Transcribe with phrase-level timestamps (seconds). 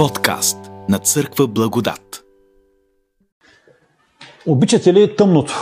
[0.00, 2.24] Подкаст на Църква Благодат.
[4.46, 5.54] Обичате ли тъмното?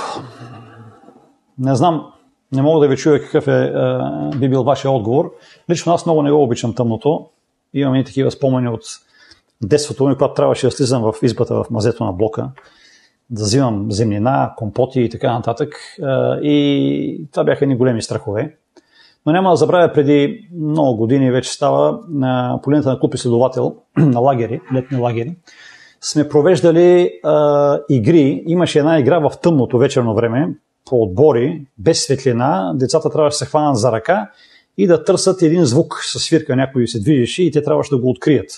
[1.58, 2.12] Не знам,
[2.52, 3.72] не мога да ви чуя какъв е,
[4.34, 5.32] е би бил вашия отговор.
[5.70, 7.26] Лично аз много не го обичам тъмното.
[7.74, 8.82] Имам и такива спомени от
[9.62, 12.50] детството ми, когато трябваше да слизам в избата в мазето на блока,
[13.30, 15.74] да взимам земнина, компоти и така нататък.
[15.98, 16.04] Е,
[16.42, 18.56] и това бяха едни големи страхове.
[19.26, 24.20] Но няма да забравя, преди много години вече става на полината на клуб изследовател на
[24.20, 25.36] лагери, летни лагери,
[26.00, 28.42] сме провеждали а, игри.
[28.46, 30.48] Имаше една игра в тъмното вечерно време,
[30.84, 32.72] по отбори, без светлина.
[32.74, 34.30] Децата трябваше да се хванат за ръка
[34.78, 38.10] и да търсят един звук със свирка, някой се движеше и те трябваше да го
[38.10, 38.50] открият.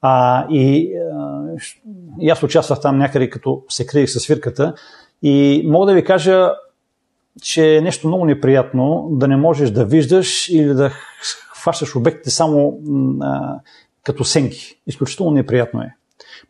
[0.00, 1.42] А, и, а,
[2.20, 4.74] и аз участвах там някъде, като се криех със свирката.
[5.22, 6.50] И мога да ви кажа,
[7.42, 10.90] че е нещо много неприятно да не можеш да виждаш или да
[11.64, 12.78] хващаш обектите само
[13.22, 13.58] а,
[14.04, 14.80] като сенки.
[14.86, 15.94] Изключително неприятно е.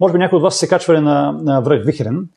[0.01, 2.29] Може би някои от вас се качвали на, на връх Вихрен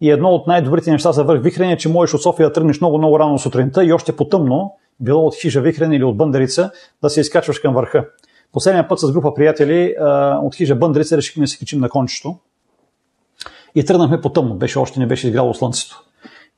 [0.00, 2.80] и едно от най-добрите неща за връх Вихрен е, че можеш от София да тръгнеш
[2.80, 6.70] много-много рано сутринта и още по-тъмно, било от хижа Вихрен или от Бъндарица,
[7.02, 8.04] да се изкачваш към върха.
[8.52, 12.36] Последния път с група приятели а, от хижа Бъндарица решихме да се качим на кончето
[13.74, 14.54] и тръгнахме по-тъмно.
[14.54, 16.02] Беше, още не беше изгряло слънцето.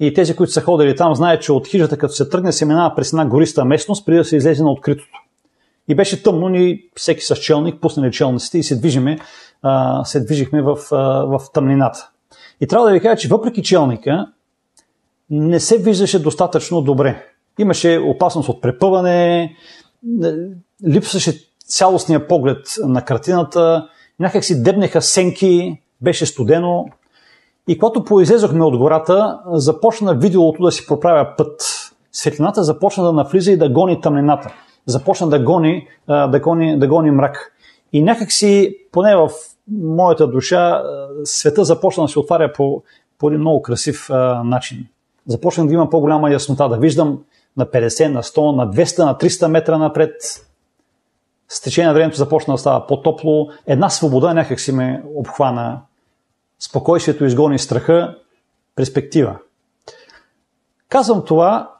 [0.00, 2.94] И тези, които са ходили там, знаят, че от хижата, като се тръгне, се минава
[2.94, 5.22] през една гориста местност, преди да се излезе на откритото.
[5.88, 9.19] И беше тъмно, ни всеки с челник, пуснали челниците и се, движиме,
[9.62, 12.10] а, се движихме в, а, в тъмнината.
[12.60, 14.26] И трябва да ви кажа, че въпреки челника,
[15.30, 17.26] не се виждаше достатъчно добре.
[17.58, 19.54] Имаше опасност от препъване,
[20.88, 21.32] липсваше
[21.66, 23.88] цялостния поглед на картината,
[24.20, 26.86] някак си дебнеха сенки, беше студено,
[27.69, 31.62] и когато поизлезохме от гората, започна видеото да си проправя път.
[32.12, 34.55] Светлината започна да навлиза и да гони тъмнината.
[34.86, 37.53] Започна да гони, да гони, да гони мрак.
[37.93, 39.31] И някакси, поне в
[39.70, 40.82] моята душа,
[41.25, 42.82] света започна да се отваря по,
[43.19, 44.87] по един много красив а, начин.
[45.26, 47.19] Започнах да имам по-голяма яснота, да виждам
[47.56, 50.12] на 50, на 100, на 200, на 300 метра напред.
[51.48, 53.48] С течение на времето започна да става по-топло.
[53.66, 55.81] Една свобода някак си ме обхвана
[56.58, 58.16] спокойствието изгони страха,
[58.76, 59.38] перспектива.
[60.88, 61.74] Казвам това,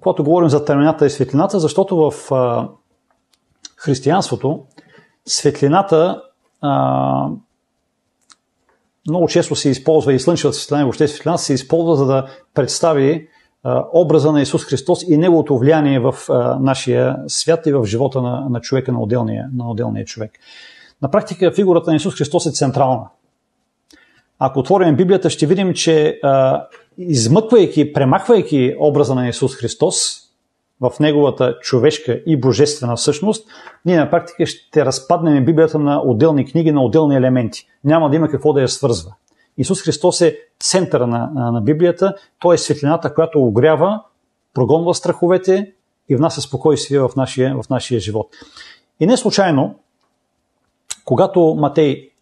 [0.00, 2.68] когато говорим за тъмнината и светлината, защото в а,
[3.76, 4.64] християнството
[5.26, 6.22] светлината
[6.60, 7.28] а,
[9.08, 13.28] много често се използва и слънчевата светлина и въобще светлина се използва за да представи
[13.62, 18.22] а, образа на Исус Христос и неговото влияние в а, нашия свят и в живота
[18.22, 20.32] на, на човека, на отделния, на отделния човек.
[21.02, 23.08] На практика фигурата на Исус Христос е централна.
[24.44, 26.64] Ако отворим Библията, ще видим, че а,
[26.98, 30.20] измъквайки, премахвайки образа на Исус Христос
[30.80, 33.48] в неговата човешка и божествена същност,
[33.84, 37.66] ние на практика ще разпаднем Библията на отделни книги, на отделни елементи.
[37.84, 39.14] Няма да има какво да я свързва.
[39.58, 44.02] Исус Христос е центъра на, на, на Библията, Той е светлината, която огрява,
[44.54, 45.72] прогонва страховете
[46.08, 48.28] и внася спокойствие в нашия, в нашия живот.
[49.00, 49.74] И не случайно,
[51.04, 52.12] когато Матей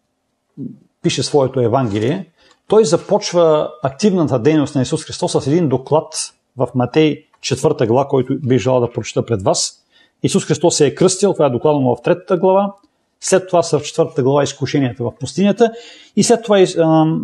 [1.03, 2.27] пише своето Евангелие,
[2.69, 6.15] той започва активната дейност на Исус Христос с един доклад
[6.57, 9.85] в Матей 4 глава, който би желал да прочита пред вас.
[10.23, 12.75] Исус Христос се е кръстил, това е докладано в 3 глава,
[13.21, 15.73] след това са в 4 глава изкушенията в пустинята
[16.17, 16.65] и след това а,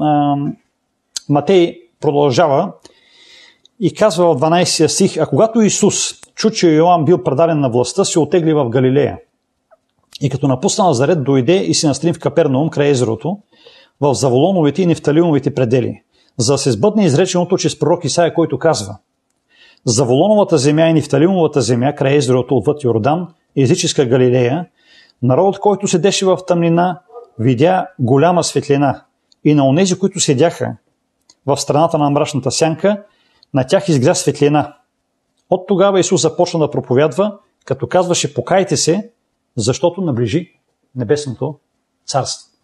[0.00, 0.37] а,
[1.28, 2.72] Матей продължава
[3.81, 8.04] и казва в 12 стих, а когато Исус чу, че Йоан бил предаден на властта,
[8.04, 9.19] се отегли в Галилея.
[10.21, 13.38] И като напусна Назарет, дойде и се настрим в Капернаум край езерото,
[14.00, 16.03] в Заволоновите и Нефталимовите предели,
[16.38, 18.99] за да се сбъдне изреченото чрез пророк Исаия, който казва
[19.84, 24.66] Заволоновата земя и Нефталимовата земя, край езерото отвъд Йордан, езическа Галилея,
[25.22, 27.00] народът, който седеше в тъмнина,
[27.38, 29.05] видя голяма светлина
[29.44, 30.76] и на онези, които седяха
[31.47, 33.03] в страната на мрачната сянка,
[33.55, 34.76] на тях изгря светлина.
[35.50, 39.11] От тогава Исус започна да проповядва, като казваше покайте се,
[39.56, 40.53] защото наближи
[40.97, 41.58] небесното
[42.06, 42.56] царство.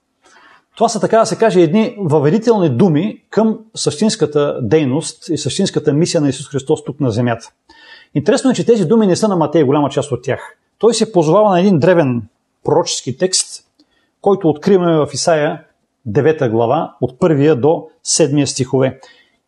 [0.77, 6.21] Това са, така да се каже, едни въведителни думи към същинската дейност и същинската мисия
[6.21, 7.53] на Исус Христос тук на земята.
[8.15, 10.57] Интересно е, че тези думи не са на Матей, голяма част от тях.
[10.79, 12.23] Той се позовава на един древен
[12.65, 13.65] пророчески текст,
[14.21, 15.65] който откриваме в Исаия
[16.09, 19.01] 9 глава, от първия до 7 стихове.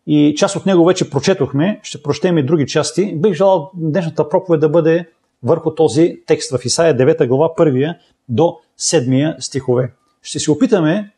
[0.06, 3.14] И част от него вече прочетохме, ще прочетем и други части.
[3.16, 5.08] Бих желал днешната проповед да бъде
[5.44, 7.98] върху този текст в Исаия 9 глава, първия
[8.28, 9.92] до 7 стихове.
[10.22, 11.12] Ще се опитаме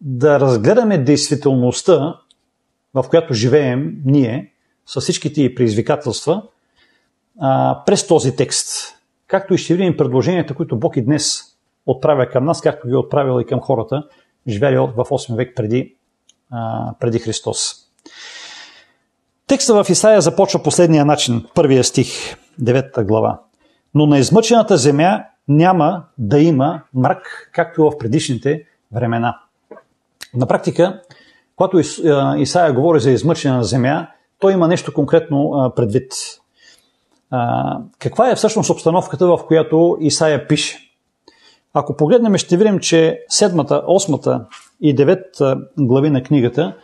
[0.00, 2.18] да разгледаме действителността,
[2.94, 4.52] в която живеем ние,
[4.86, 6.42] с всичките и предизвикателства,
[7.86, 8.94] през този текст.
[9.26, 11.40] Както и ще видим предложенията, които Бог и днес
[11.86, 14.08] отправя към нас, както ги е отправил и към хората,
[14.48, 15.94] живели в 8 век преди,
[17.00, 17.74] преди Христос.
[19.46, 23.40] Текста в Исаия започва последния начин, първия стих, 9 глава.
[23.94, 29.38] Но на измъчената земя няма да има мрак, както в предишните времена.
[30.34, 31.02] На практика,
[31.56, 31.78] когато
[32.36, 34.06] Исаия говори за измъчена земя,
[34.38, 36.12] той има нещо конкретно предвид.
[37.98, 40.78] Каква е всъщност обстановката, в която Исаия пише?
[41.74, 44.46] Ако погледнем, ще видим, че седмата, осмата
[44.80, 46.76] и деветта глави на книгата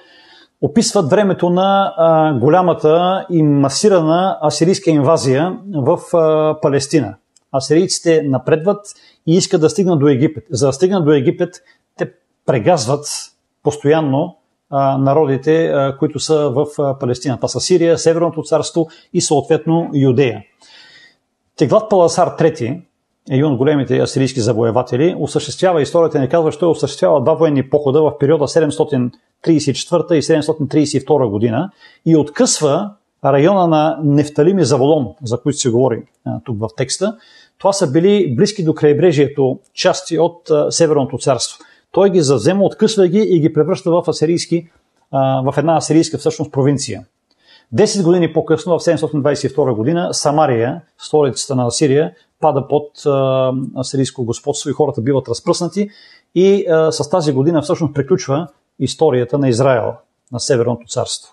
[0.64, 7.14] описват времето на а, голямата и масирана асирийска инвазия в а, Палестина.
[7.52, 8.86] Асирийците напредват
[9.26, 10.44] и искат да стигнат до Египет.
[10.50, 11.54] За да стигнат до Египет,
[11.96, 12.12] те
[12.46, 13.06] прегазват
[13.62, 14.36] постоянно
[14.70, 17.36] а, народите, а, които са в а, Палестина.
[17.36, 20.44] Това са Сирия, Северното царство и съответно Юдея.
[21.56, 22.82] Теглат Паласар III,
[23.30, 28.18] един от големите асирийски завоеватели, осъществява, историята ни казва, че осъществява два военни похода в
[28.18, 29.10] периода 734
[29.46, 31.70] и 732 година
[32.06, 32.90] и откъсва
[33.24, 36.02] района на Нефталим и Заволон, за които се говори
[36.44, 37.16] тук в текста.
[37.58, 41.58] Това са били близки до крайбрежието части от Северното царство.
[41.92, 44.68] Той ги завзема, откъсва ги и ги превръща в, асирийски,
[45.44, 47.04] в една асирийска всъщност провинция.
[47.72, 54.70] Десет години по-късно, в 722 година, Самария, столицата на Асирия, пада под а, асирийско господство
[54.70, 55.88] и хората биват разпръснати
[56.34, 59.92] и а, с тази година всъщност приключва историята на Израел,
[60.32, 61.32] на Северното царство.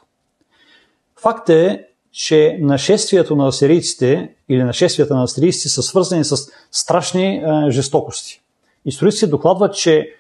[1.22, 6.36] Факт е, че нашествието на асирийците или нашествията на асирийците са свързани с
[6.72, 8.42] страшни а, жестокости.
[8.86, 10.16] Историците докладват, че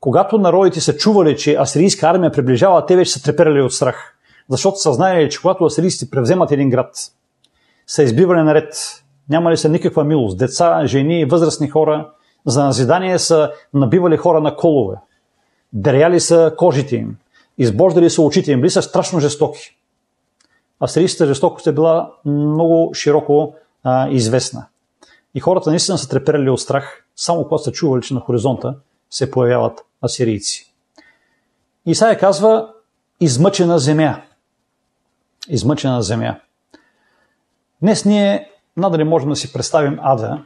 [0.00, 4.16] когато народите са чували, че асирийска армия приближава, те вече са треперали от страх.
[4.48, 6.96] Защото са знаели, че когато асирийците превземат един град,
[7.86, 10.38] са избивали наред, няма ли са никаква милост.
[10.38, 12.10] Деца, жени, възрастни хора,
[12.46, 14.96] за назидание са набивали хора на колове.
[15.72, 17.16] Деряли са кожите им.
[17.58, 18.60] Избождали са очите им.
[18.60, 19.76] Били са страшно жестоки.
[20.84, 23.54] Асирийската жестокост е била много широко
[23.84, 24.66] а, известна.
[25.34, 28.74] И хората наистина са треперали от страх, само когато са чували, че на хоризонта
[29.10, 30.74] се появяват асирийци.
[31.86, 32.68] Исаия казва
[33.20, 34.22] измъчена земя.
[35.48, 36.40] Измъчена земя.
[37.82, 40.44] Днес ние надали можем да си представим ада,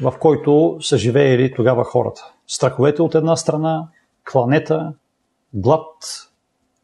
[0.00, 2.32] в който са живеели тогава хората.
[2.46, 3.88] Страховете от една страна,
[4.32, 4.92] кланета,
[5.54, 5.86] глад,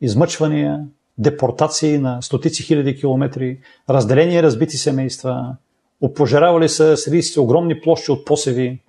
[0.00, 0.84] измъчвания,
[1.18, 3.58] депортации на стотици хиляди километри,
[3.90, 5.56] разделени и разбити семейства,
[6.00, 8.80] опожаравали са сирийците огромни площи от посеви,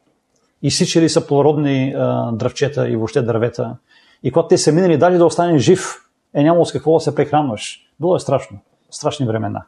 [0.64, 3.78] изсичали са плодородни а, дръвчета и въобще дървета.
[4.24, 5.96] И когато те са минали, дали да остане жив,
[6.34, 7.87] е нямало с какво да се прехранваш.
[8.00, 8.60] Било е страшно.
[8.90, 9.66] Страшни времена.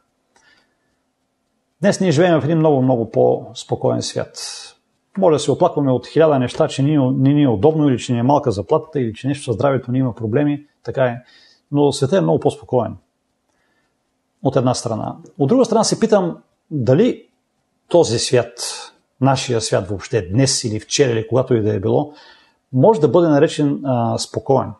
[1.81, 4.37] Днес ние живеем в един много, много по-спокоен свят.
[5.17, 8.13] Може да се оплакваме от хиляда неща, че ни, не ни е удобно или че
[8.13, 10.65] ни е малка заплатата или че нещо със здравето ни има проблеми.
[10.83, 11.17] Така е.
[11.71, 12.97] Но светът е много по-спокоен.
[14.43, 15.15] От една страна.
[15.39, 16.37] От друга страна се питам
[16.71, 17.27] дали
[17.87, 18.51] този свят,
[19.21, 22.13] нашия свят въобще, днес или вчера или когато и да е било,
[22.73, 24.71] може да бъде наречен а, спокоен.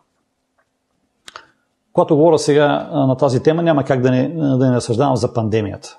[1.92, 5.98] Когато говоря сега на тази тема, няма как да не, да не разсъждавам за пандемията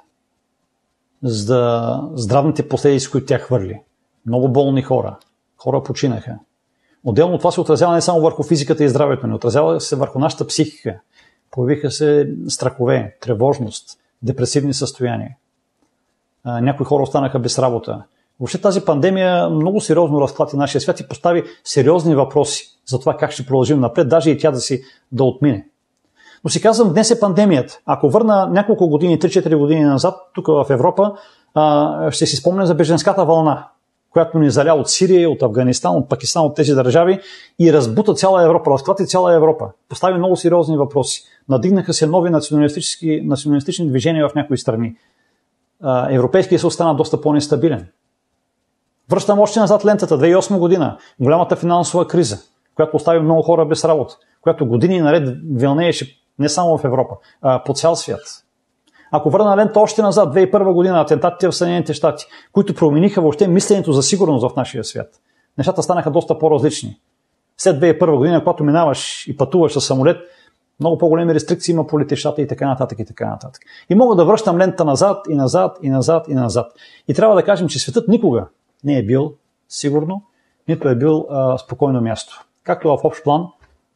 [1.24, 3.82] за здравните последици, които тя хвърли.
[4.26, 5.18] Много болни хора.
[5.58, 6.40] Хора починаха.
[7.04, 10.48] Отделно това се отразява не само върху физиката и здравето, но отразява се върху нашата
[10.48, 11.00] психика.
[11.52, 15.36] Появиха се страхове, тревожност, депресивни състояния.
[16.46, 18.04] Някои хора останаха без работа.
[18.40, 23.32] Въобще тази пандемия много сериозно разклати нашия свят и постави сериозни въпроси за това как
[23.32, 25.68] ще продължим напред, даже и тя да си да отмине.
[26.44, 27.80] Но си казвам, днес е пандемията.
[27.86, 31.14] Ако върна няколко години, 3-4 години назад, тук в Европа,
[32.10, 33.68] ще си спомня за беженската вълна,
[34.10, 37.20] която ни заля от Сирия, от Афганистан, от Пакистан, от тези държави
[37.60, 39.66] и разбута цяла Европа, разклати цяла Европа.
[39.90, 41.24] Постави много сериозни въпроси.
[41.50, 44.96] Надигнаха се нови националистически, националистични движения в някои страни.
[46.10, 47.88] Европейския съюз стана доста по-нестабилен.
[49.10, 52.38] Връщам още назад лентата, 2008 година, голямата финансова криза,
[52.76, 57.64] която остави много хора без работа, която години наред вълнееше не само в Европа, а
[57.64, 58.22] по цял свят.
[59.12, 63.92] Ако върна лента още назад, 2001 година, атентатите в Съединените щати, които промениха въобще мисленето
[63.92, 65.10] за сигурност в нашия свят,
[65.58, 67.00] нещата станаха доста по-различни.
[67.58, 70.18] След 2001 година, когато минаваш и пътуваш с самолет,
[70.80, 73.62] много по-големи рестрикции има по летещата и така нататък и така нататък.
[73.90, 76.72] И мога да връщам лента назад и назад и назад и назад.
[77.08, 78.48] И трябва да кажем, че светът никога
[78.84, 79.34] не е бил
[79.70, 80.24] сигурно,
[80.68, 82.46] нито е бил а, спокойно място.
[82.64, 83.48] Както в общ план,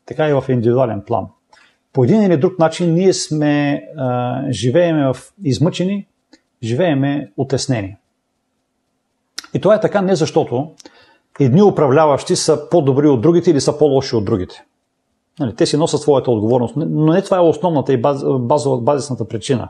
[0.06, 1.28] така и в индивидуален план
[1.96, 6.08] по един или друг начин ние сме, а, живееме в измъчени,
[6.64, 7.98] живееме отеснени.
[9.54, 10.72] И това е така не защото
[11.40, 14.64] едни управляващи са по-добри от другите или са по-лоши от другите.
[15.40, 19.28] Нали, те си носят своята отговорност, но не това е основната и баз, базова, базисната
[19.28, 19.70] причина.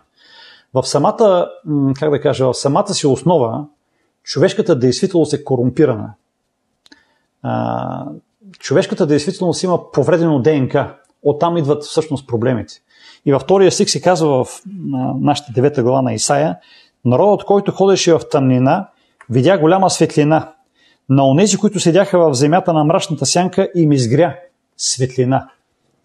[0.74, 1.50] В самата,
[2.00, 3.65] как да кажа, в самата си основа,
[4.24, 6.13] човешката действителност е корумпирана.
[7.41, 8.05] А,
[8.60, 11.05] човешката действителност има повредено ДНК.
[11.25, 12.74] Оттам идват всъщност проблемите.
[13.25, 14.62] И във втория стих се казва в
[15.22, 16.58] нашата девета глава на Исаия,
[17.05, 18.88] народът, който ходеше в тъмнина,
[19.29, 20.51] видя голяма светлина.
[21.10, 24.36] На онези, които седяха в земята на мрачната сянка, им изгря
[24.77, 25.50] светлина.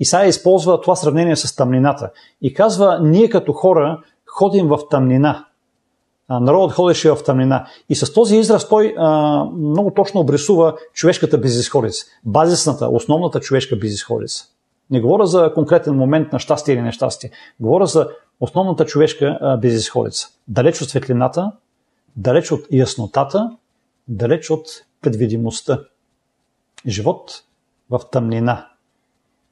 [0.01, 2.11] Исаия използва това сравнение с тъмнината
[2.43, 5.47] и казва, ние като хора ходим в тъмнина.
[6.31, 7.67] Народът ходеше в тъмнина.
[7.89, 12.07] И с този израз той а, много точно обрисува човешката безисходица.
[12.25, 14.45] Базисната, основната човешка безисходица.
[14.91, 17.31] Не говоря за конкретен момент на щастие или нещастие.
[17.61, 18.09] Говоря за
[18.41, 20.29] основната човешка безисходица.
[20.49, 21.53] Далеч от светлината,
[22.17, 23.57] далеч от яснотата,
[24.09, 24.67] далеч от
[25.01, 25.81] предвидимостта.
[26.87, 27.43] Живот
[27.91, 28.67] в тъмнина.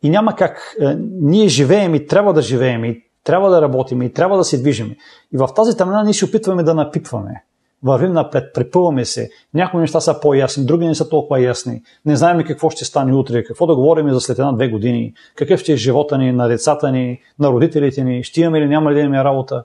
[0.02, 0.76] И няма как.
[1.21, 4.97] Ние живеем и трябва да живеем и трябва да работим и трябва да се движим.
[5.33, 7.45] И в тази тъмнина ние се опитваме да напипваме.
[7.82, 9.30] Вървим напред, препъваме се.
[9.54, 11.82] Някои неща са по-ясни, други не са толкова ясни.
[12.06, 15.73] Не знаем какво ще стане утре, какво да говорим за след една-две години, какъв ще
[15.73, 19.00] е живота ни, на децата ни, на родителите ни, ще имаме или няма ли да
[19.00, 19.64] имаме работа.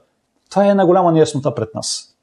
[0.50, 2.16] Това е една голяма неяснота пред нас.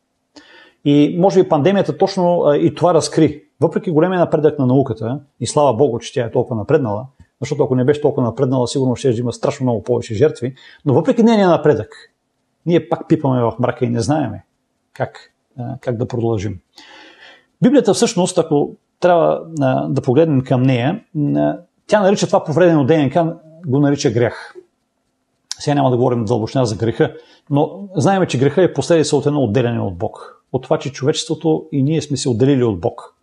[0.85, 3.43] И може би пандемията точно и това разкри.
[3.61, 7.05] Въпреки големия напредък на науката, и слава Богу, че тя е толкова напреднала,
[7.41, 10.53] защото ако не беше толкова напреднала, сигурно ще има страшно много повече жертви,
[10.85, 11.89] но въпреки нейния напредък,
[12.65, 14.43] ние пак пипаме в мрака и не знаеме
[14.93, 15.30] как,
[15.81, 16.59] как да продължим.
[17.61, 19.41] Библията всъщност, ако трябва
[19.89, 21.03] да погледнем към нея,
[21.87, 24.55] тя нарича това повредено ДНК, го нарича грях.
[25.59, 27.13] Сега няма да говорим дълбочина за греха,
[27.49, 30.43] но знаем, че греха е последица от едно отделяне от Бог.
[30.51, 33.15] От това, че човечеството и ние сме се отделили от Бог.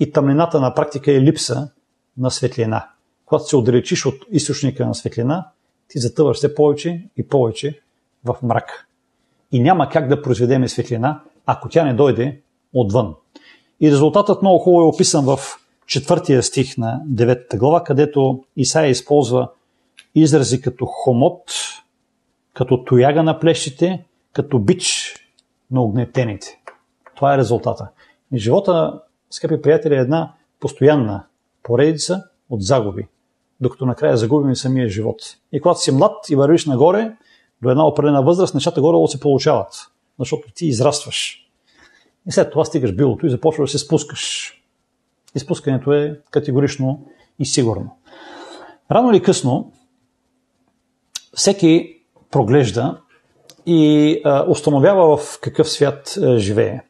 [0.00, 1.70] И тъмнината на практика е липса
[2.18, 2.88] на светлина
[3.28, 5.48] когато се отдалечиш от източника на светлина,
[5.88, 7.80] ти затъваш все повече и повече
[8.24, 8.88] в мрак.
[9.52, 12.40] И няма как да произведеме светлина, ако тя не дойде
[12.74, 13.14] отвън.
[13.80, 15.38] И резултатът много хубаво е описан в
[15.86, 19.48] четвъртия стих на 9 глава, където Исаия използва
[20.14, 21.42] изрази като хомот,
[22.54, 25.14] като тояга на плещите, като бич
[25.70, 26.60] на огнетените.
[27.16, 27.88] Това е резултата.
[28.32, 31.24] И живота, скъпи приятели, е една постоянна
[31.62, 33.08] поредица от загуби
[33.60, 35.16] докато накрая загубим и самия живот.
[35.52, 37.16] И когато си млад и вървиш нагоре,
[37.62, 39.74] до една определена възраст, нещата горе се получават,
[40.18, 41.48] защото ти израстваш.
[42.28, 44.54] И след това стигаш билото и започваш да се спускаш.
[45.34, 47.06] И спускането е категорично
[47.38, 47.96] и сигурно.
[48.90, 49.72] Рано или късно,
[51.34, 51.96] всеки
[52.30, 53.00] проглежда
[53.66, 56.80] и а, установява в какъв свят а, живее.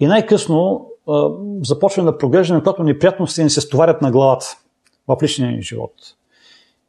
[0.00, 1.30] И най-късно а,
[1.62, 4.46] започваме да проглеждаме, когато неприятности ни се стоварят на главата
[5.08, 5.92] в личния ни живот.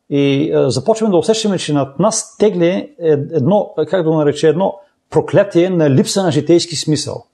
[0.10, 2.69] И а, започваме да усещаме, че над нас тегли
[3.00, 4.79] е едно, как да нарече, едно
[5.12, 7.25] проклятие на липса на житейски смисъл.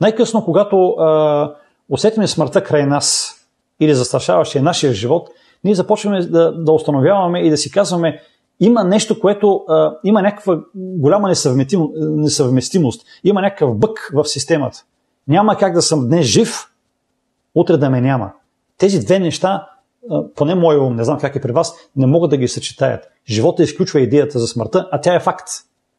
[0.00, 1.54] Най-късно, когато а,
[1.88, 3.36] усетиме смъртта край нас
[3.80, 5.28] или застрашаващия нашия живот,
[5.64, 8.20] ние започваме да, да установяваме и да си казваме,
[8.60, 14.84] има нещо, което а, има някаква голяма несъвместим, несъвместимост, има някакъв бък в системата.
[15.28, 16.70] Няма как да съм днес жив,
[17.54, 18.32] утре да ме няма.
[18.78, 19.66] Тези две неща
[20.36, 23.08] поне моя ум, не знам как е при вас, не могат да ги съчетаят.
[23.28, 25.48] Живота изключва идеята за смъртта, а тя е факт.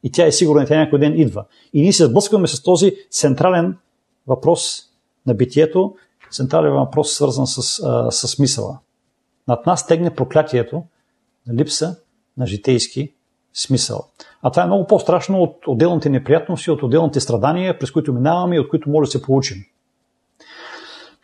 [0.04, 1.46] И тя е сигурна, тя някой ден идва.
[1.74, 3.78] И ние се сблъскваме с този централен
[4.28, 4.82] въпрос
[5.26, 5.96] на битието,
[6.32, 8.80] централен въпрос, свързан с, а, с смисъла.
[9.48, 10.84] Над нас тегне проклятието
[11.48, 11.96] на липса
[12.38, 13.14] на житейски
[13.54, 14.08] смисъл.
[14.42, 18.60] А това е много по-страшно от отделните неприятности, от отделните страдания, през които минаваме и
[18.60, 19.58] от които може да се получим.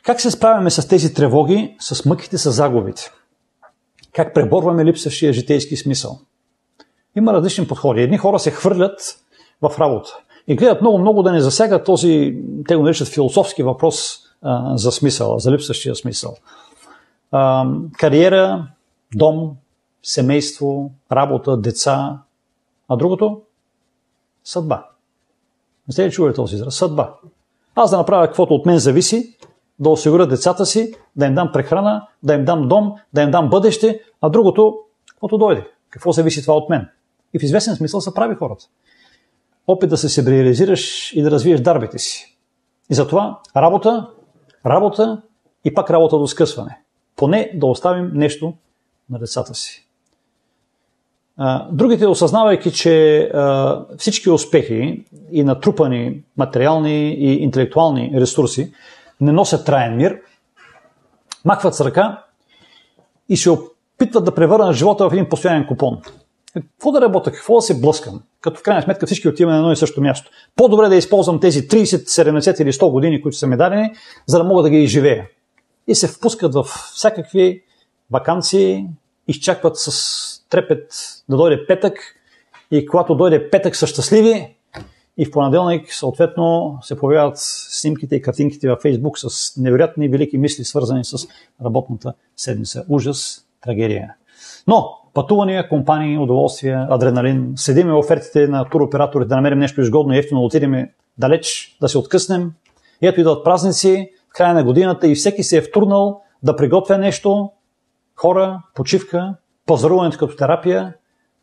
[0.03, 3.11] Как се справяме с тези тревоги, с мъките, с загубите?
[4.13, 6.19] Как преборваме липсващия житейски смисъл?
[7.17, 8.01] Има различни подходи.
[8.01, 8.99] Едни хора се хвърлят
[9.61, 10.09] в работа
[10.47, 15.39] и гледат много-много да не засягат този, те го наричат философски въпрос а, за смисъл,
[15.39, 16.35] за липсващия смисъл.
[17.31, 17.65] А,
[17.97, 18.67] кариера,
[19.15, 19.51] дом,
[20.03, 22.19] семейство, работа, деца,
[22.89, 23.41] а другото
[24.43, 24.85] съдба.
[25.87, 26.75] Не сте ли чували този израз?
[26.75, 27.13] Съдба.
[27.75, 29.37] Аз да направя каквото от мен зависи,
[29.79, 33.49] да осигуря децата си, да им дам прехрана, да им дам дом, да им дам
[33.49, 35.67] бъдеще, а другото, каквото дойде.
[35.89, 36.89] Какво зависи това от мен?
[37.33, 38.65] И в известен смисъл са прави хората.
[39.67, 42.37] Опит да се се реализираш и да развиеш дарбите си.
[42.89, 44.09] И затова работа,
[44.65, 45.21] работа
[45.65, 46.81] и пак работа до скъсване.
[47.15, 48.53] Поне да оставим нещо
[49.09, 49.87] на децата си.
[51.71, 53.31] Другите, осъзнавайки, че
[53.97, 58.73] всички успехи и натрупани материални и интелектуални ресурси
[59.21, 60.21] не носят траен мир,
[61.45, 62.23] махват с ръка
[63.29, 66.01] и се опитват да превърнат живота в един постоянен купон.
[66.61, 69.71] Какво да работя, какво да се блъскам, като в крайна сметка всички отиваме на едно
[69.71, 70.31] и също място.
[70.55, 73.91] По-добре да използвам тези 30, 70 или 100 години, които са ми дадени,
[74.27, 75.27] за да мога да ги изживея.
[75.87, 77.63] И се впускат в всякакви
[78.11, 78.85] вакансии,
[79.27, 80.93] изчакват с трепет
[81.29, 81.93] да дойде петък
[82.71, 84.55] и когато дойде петък са щастливи
[85.17, 87.37] и в понеделник съответно се появяват
[87.69, 91.27] снимките и картинките във Фейсбук с невероятни велики мисли, свързани с
[91.65, 92.85] работната седмица.
[92.89, 94.13] Ужас, трагедия.
[94.67, 100.43] Но пътувания, компании, удоволствия, адреналин, седиме офертите на туроператорите да намерим нещо изгодно и ефтино,
[100.43, 102.51] отидем далеч, да се откъснем.
[103.01, 106.97] И ето идват празници, в края на годината и всеки се е втурнал да приготвя
[106.97, 107.49] нещо,
[108.15, 110.93] хора, почивка, пазаруването като терапия.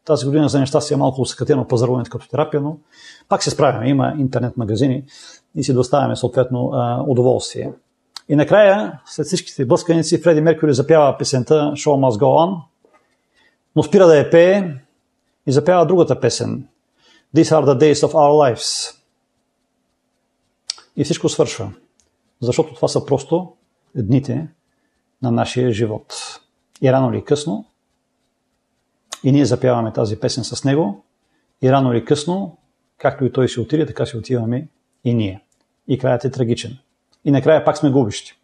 [0.04, 2.76] Тази година за неща си е малко усъкътено пазаруването като терапия, но
[3.28, 3.88] пак се справяме.
[3.88, 5.04] Има интернет магазини
[5.54, 6.73] и си доставяме съответно
[7.07, 7.73] удоволствие.
[8.28, 12.57] И накрая, след всичките блъсканици, Фреди Меркюри запява песента Show Must Go On,
[13.76, 14.75] но спира да я пее
[15.47, 16.69] и запява другата песен
[17.37, 18.95] These are the days of our lives.
[20.97, 21.73] И всичко свършва.
[22.40, 23.52] Защото това са просто
[23.97, 24.49] дните
[25.23, 26.14] на нашия живот.
[26.83, 27.64] И рано или късно,
[29.25, 31.04] и ние запяваме тази песен с него,
[31.62, 32.59] и рано или късно,
[32.99, 34.69] както и той се отиде, така се отиваме
[35.04, 35.45] и ние.
[35.88, 36.78] И краят е трагичен.
[37.25, 38.38] И накрая пак сме губищи.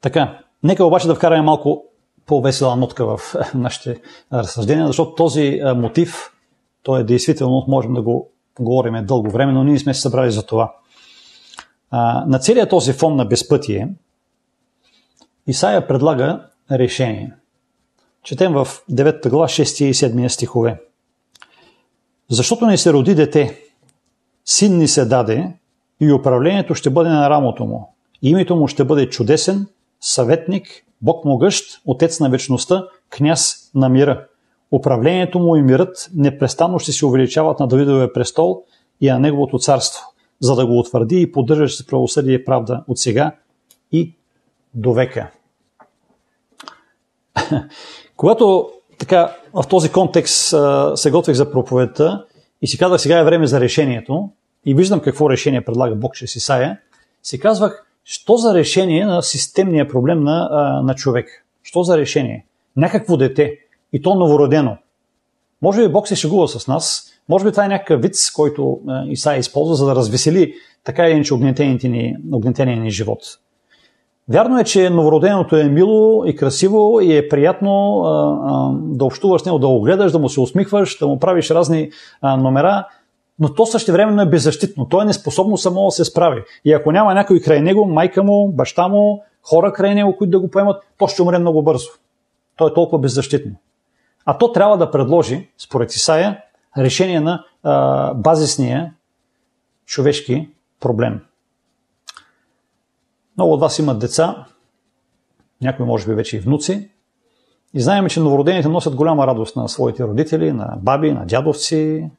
[0.00, 1.84] Така, нека обаче да вкараме малко
[2.26, 4.00] по-весела нотка в нашите
[4.32, 6.32] разсъждения, защото този мотив,
[6.82, 10.46] той е действително, можем да го говорим дълго време, но ние сме се събрали за
[10.46, 10.74] това.
[12.26, 13.88] на целият този фон на безпътие,
[15.46, 17.32] Исаия предлага решение.
[18.22, 20.80] Четем в 9 глава 6 и 7 стихове.
[22.30, 23.60] Защото не се роди дете,
[24.44, 25.52] син ни се даде
[26.00, 27.94] и управлението ще бъде на рамото му.
[28.22, 29.66] Името му ще бъде чудесен,
[30.00, 34.26] съветник, Бог могъщ, Отец на вечността, княз на мира.
[34.72, 38.64] Управлението му и мирът непрестанно ще се увеличават на Давидовия престол
[39.00, 40.02] и на неговото царство,
[40.40, 43.32] за да го утвърди и поддържа с правосъдие и правда от сега
[43.92, 44.14] и
[44.74, 45.30] до века.
[48.16, 50.54] Когато така в този контекст
[50.94, 52.24] се готвих за проповедта
[52.62, 54.30] и си казах сега е време за решението
[54.66, 56.78] и виждам какво решение предлага Бог чрез Исаия,
[57.22, 60.48] си казвах, що за решение на системния проблем на,
[60.84, 61.44] на човек?
[61.62, 62.44] Що за решение?
[62.76, 63.52] Някакво дете
[63.92, 64.76] и то новородено.
[65.62, 69.38] Може би Бог се шегува с нас, може би това е някакъв вид, който Исаия
[69.38, 71.34] използва, за да развесели така или иначе
[71.88, 73.20] ни, огнетения ни живот.
[74.28, 79.42] Вярно е, че новороденото е мило и красиво и е приятно а, а, да общуваш
[79.42, 81.90] с него, да го гледаш, да му се усмихваш, да му правиш разни
[82.20, 82.86] а, номера,
[83.38, 84.88] но то също времено е беззащитно.
[84.88, 86.42] То е неспособно само да се справи.
[86.64, 90.40] И ако няма някой край него, майка му, баща му, хора край него, които да
[90.40, 91.88] го поемат, то ще умре много бързо.
[92.56, 93.52] То е толкова беззащитно.
[94.24, 96.40] А то трябва да предложи, според Исаия,
[96.78, 98.94] решение на а, базисния
[99.86, 101.20] човешки проблем.
[103.36, 104.46] Много от вас имат деца,
[105.60, 106.90] някои може би вече и внуци.
[107.74, 112.10] И знаем, че новородените носят голяма радост на своите родители, на баби, на дядовци.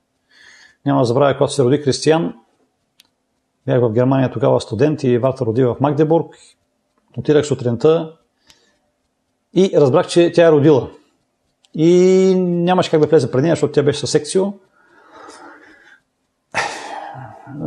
[0.85, 2.33] Няма да забравя, когато се роди Кристиян,
[3.65, 6.35] бях в Германия тогава студент и Варта роди в Магдебург.
[7.17, 8.13] Отидах сутринта
[9.53, 10.89] и разбрах, че тя е родила.
[11.73, 14.53] И нямаше как да влезе преди нея, защото тя беше със секцио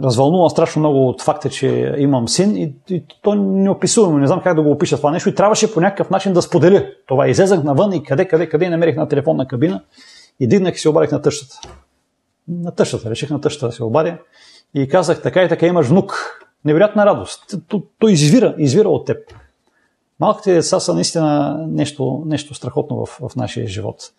[0.02, 4.56] развълнуван страшно много от факта, че имам син и, и то неописуемо, не знам как
[4.56, 7.28] да го опиша това нещо и трябваше по някакъв начин да споделя това.
[7.28, 9.82] Излезах навън и къде, къде, къде намерих на телефонна кабина
[10.40, 11.60] и дигнах и се обадих на тъщата.
[12.48, 14.18] На тъщата, реших на тъщата да се обадя
[14.74, 16.40] и казах така и така имаш внук.
[16.64, 17.54] Невероятна радост.
[17.68, 19.34] То, то извира, извира от теб.
[20.20, 24.12] Малките деца са наистина нещо, нещо страхотно в, в нашия живот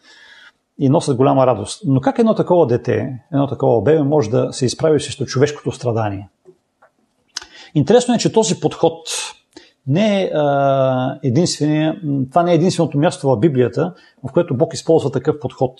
[0.79, 1.81] и носят голяма радост.
[1.85, 6.29] Но как едно такова дете, едно такова бебе може да се изправи срещу човешкото страдание?
[7.75, 8.95] Интересно е, че този подход
[9.87, 10.31] не е
[11.23, 13.93] единствения, това не е единственото място в Библията,
[14.29, 15.73] в което Бог използва такъв подход,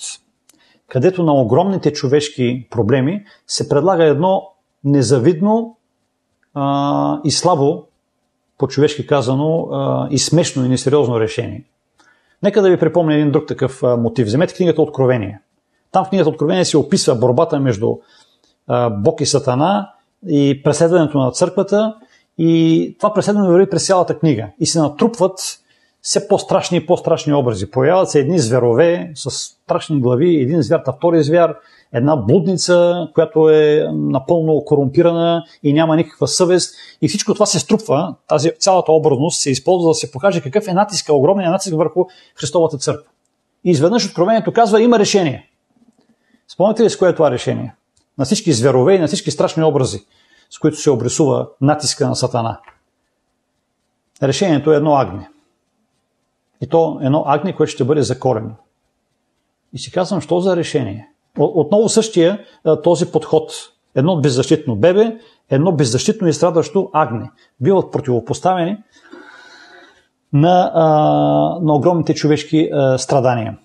[0.89, 4.49] където на огромните човешки проблеми се предлага едно
[4.83, 5.77] незавидно
[6.53, 7.83] а, и слабо,
[8.57, 11.65] по-човешки казано, а, и смешно и несериозно решение–
[12.43, 14.27] Нека да ви припомня един друг такъв мотив.
[14.27, 15.39] Вземете книгата Откровение.
[15.91, 17.95] Там в книгата Откровение се описва борбата между
[18.91, 19.91] Бог и Сатана
[20.27, 21.95] и преследването на църквата
[22.37, 25.58] и това преследване върви през цялата книга и се натрупват
[26.01, 27.71] все по-страшни и по-страшни образи.
[27.71, 31.55] Появяват се едни зверове с страшни глави, един звяр, а втори звяр,
[31.93, 36.75] една блудница, която е напълно корумпирана и няма никаква съвест.
[37.01, 40.73] И всичко това се струпва, тази цялата образност се използва да се покаже какъв е
[40.73, 43.11] натиска, огромният натиск върху Христовата църква.
[43.63, 45.49] И изведнъж откровението казва, има решение.
[46.47, 47.75] Спомняте ли с кое е това решение?
[48.17, 50.05] На всички зверове и на всички страшни образи,
[50.49, 52.59] с които се обрисува натиска на Сатана.
[54.23, 55.29] Решението е едно агне.
[56.61, 58.51] И то едно агне, което ще бъде закорено.
[59.73, 61.07] И си казвам, що за решение?
[61.39, 62.39] Отново същия
[62.83, 63.51] този подход.
[63.95, 65.17] Едно беззащитно бебе,
[65.49, 67.31] едно беззащитно и страдащо агне.
[67.59, 68.77] Биват противопоставени
[70.33, 70.71] на,
[71.61, 73.57] на огромните човешки страдания.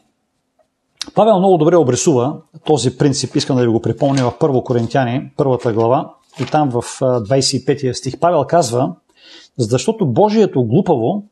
[1.15, 5.73] Павел много добре обрисува този принцип, искам да ви го припомня в 1 Коринтяни, първата
[5.73, 8.95] глава, и там в 25 стих Павел казва,
[9.59, 11.25] защото Божието глупаво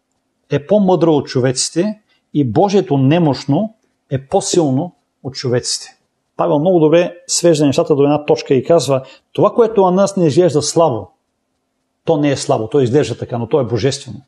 [0.53, 2.01] е по-мъдро от човеците
[2.35, 3.75] и Божието немощно
[4.11, 5.97] е по-силно от човеците.
[6.37, 10.27] Павел много добре свежда нещата до една точка и казва, това, което на нас не
[10.27, 11.09] изглежда слабо,
[12.05, 14.21] то не е слабо, то изглежда така, но то е божествено.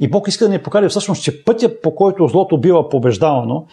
[0.00, 3.66] И Бог иска да ни покаже всъщност, че пътя по който злото бива побеждавано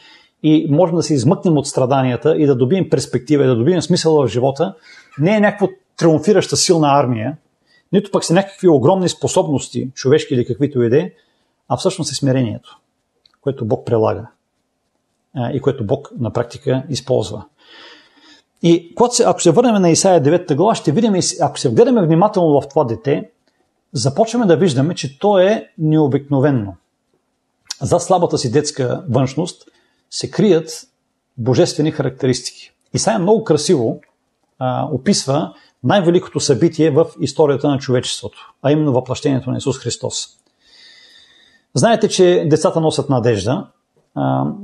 [0.44, 4.13] и можем да се измъкнем от страданията и да добием перспектива и да добием смисъл
[4.15, 4.76] в живота,
[5.20, 7.38] не е някаква триумфираща силна армия,
[7.91, 11.12] нито пък са някакви огромни способности, човешки или каквито и да е,
[11.67, 12.80] а всъщност е смирението,
[13.41, 14.28] което Бог прилага
[15.54, 17.45] и което Бог на практика използва.
[18.63, 22.62] И се, ако се върнем на Исаия 9 глава, ще видим, ако се вгледаме внимателно
[22.62, 23.30] в това дете,
[23.93, 26.75] започваме да виждаме, че то е необикновенно.
[27.82, 29.67] За слабата си детска външност
[30.10, 30.69] се крият
[31.38, 32.71] божествени характеристики.
[32.93, 34.01] Исаия много красиво
[34.60, 40.28] а, описва най-великото събитие в историята на човечеството, а именно въплъщението на Исус Христос.
[41.76, 43.68] Знаете, че децата носят надежда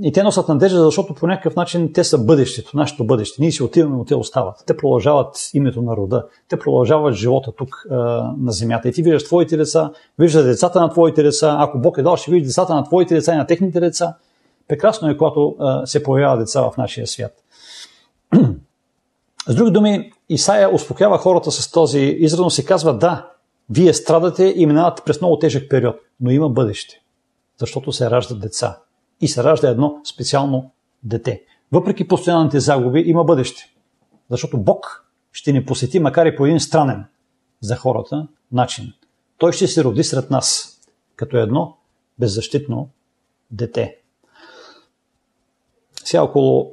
[0.01, 3.41] и те носят надежда, защото по някакъв начин те са бъдещето, нашето бъдеще.
[3.41, 4.63] Ние си отиваме, но те остават.
[4.67, 6.25] Те продължават името на рода.
[6.49, 7.85] Те продължават живота тук
[8.37, 8.89] на земята.
[8.89, 11.55] И ти виждаш твоите деца, виждаш децата на твоите деца.
[11.59, 14.15] Ако Бог е дал, ще видиш децата на твоите деца и на техните деца.
[14.67, 17.33] Прекрасно е, когато се появяват деца в нашия свят.
[19.47, 23.29] С други думи, Исаия успокоява хората с този израз, но се казва да,
[23.69, 27.00] вие страдате и минавате през много тежък период, но има бъдеще,
[27.61, 28.79] защото се раждат деца
[29.21, 30.71] и се ражда едно специално
[31.03, 31.43] дете.
[31.71, 33.73] Въпреки постоянните загуби има бъдеще.
[34.29, 37.05] Защото Бог ще ни посети, макар и по един странен
[37.61, 38.93] за хората начин.
[39.37, 40.79] Той ще се роди сред нас,
[41.15, 41.77] като едно
[42.19, 42.89] беззащитно
[43.51, 43.97] дете.
[46.03, 46.71] Сега около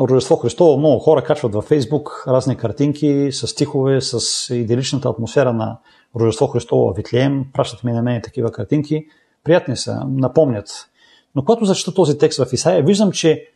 [0.00, 5.78] Рождество Христово много хора качват във Фейсбук разни картинки с стихове, с идеаличната атмосфера на
[6.16, 7.44] Рождество Христово в Витлеем.
[7.52, 9.06] Пращат ми на мен такива картинки.
[9.44, 10.88] Приятни са, напомнят
[11.34, 13.46] но когато зачета този текст в Исаия, виждам, че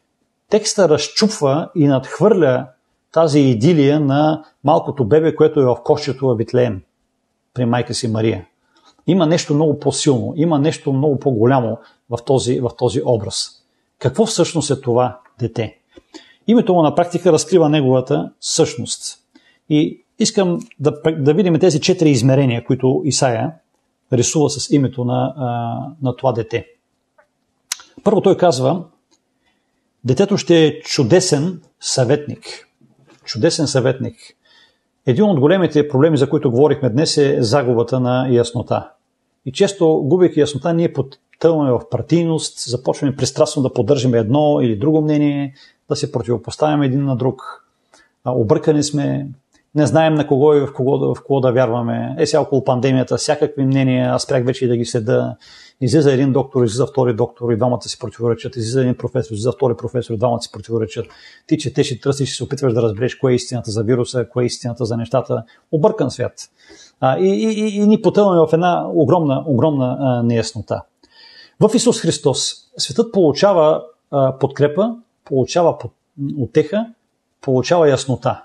[0.50, 2.66] текста разчупва и надхвърля
[3.12, 6.82] тази идилия на малкото бебе, което е в кощето в Битлеем
[7.54, 8.46] при майка си Мария.
[9.06, 11.78] Има нещо много по-силно, има нещо много по-голямо
[12.10, 13.48] в този, в този образ.
[13.98, 15.78] Какво всъщност е това дете?
[16.46, 19.18] Името му на практика разкрива неговата същност.
[19.68, 23.52] И искам да, да видим тези четири измерения, които Исаия
[24.12, 25.35] рисува с името на,
[26.03, 26.66] на това дете.
[28.05, 28.85] Първо той казва,
[30.05, 32.68] детето ще е чудесен съветник.
[33.25, 34.16] Чудесен съветник.
[35.07, 38.90] Един от големите проблеми, за които говорихме днес е загубата на яснота.
[39.46, 45.03] И често, губейки яснота, ние потъваме в партийност, започваме пристрастно да поддържаме едно или друго
[45.03, 45.55] мнение,
[45.88, 47.66] да се противопоставяме един на друг.
[48.25, 49.29] Объркани сме,
[49.74, 52.16] не знаем на кого и в кого, в кого да вярваме.
[52.18, 55.37] Е сега около пандемията, всякакви мнения, аз спрях вече и да ги следа.
[55.80, 58.56] Излиза един доктор, излиза втори доктор и двамата си противоречат.
[58.56, 61.06] Излиза един професор, излиза втори професор и двамата си противоречат.
[61.46, 64.42] Ти четеш и тръстиш и се опитваш да разбереш кое е истината за вируса, кое
[64.42, 65.44] е истината за нещата.
[65.72, 66.32] Объркан свят.
[67.00, 70.82] А, и, и, и, и ни потъваме в една огромна, огромна а, неяснота.
[71.61, 75.92] В Исус Христос светът получава а, подкрепа, получава под,
[76.38, 76.87] отеха,
[77.40, 78.42] получава яснота.